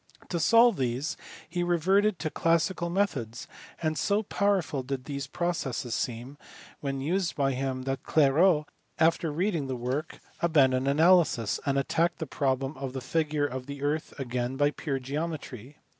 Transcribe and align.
To 0.29 0.39
solve 0.39 0.77
these 0.77 1.15
he 1.47 1.61
reverted 1.61 2.17
to 2.17 2.31
classical 2.31 2.89
methods, 2.89 3.47
and 3.83 3.95
so 3.99 4.23
powerful 4.23 4.81
did 4.81 5.05
these 5.05 5.27
pro 5.27 5.49
cesses 5.51 5.91
seem, 5.93 6.39
when 6.79 7.01
used 7.01 7.35
by 7.35 7.51
him, 7.51 7.83
that 7.83 8.01
Olairaut 8.01 8.65
after 8.97 9.31
reading 9.31 9.67
the 9.67 9.75
MACLAURIN. 9.75 10.05
395 10.09 10.19
work 10.19 10.37
abandoned 10.43 10.87
analysis, 10.87 11.59
and 11.67 11.77
attacked 11.77 12.17
the 12.17 12.25
problem 12.25 12.75
of 12.77 12.93
the 12.93 12.99
6gure 12.99 13.47
of 13.47 13.67
the 13.67 13.83
earth 13.83 14.19
again 14.19 14.57
by 14.57 14.71
pure 14.71 14.97
geometry. 14.97 15.77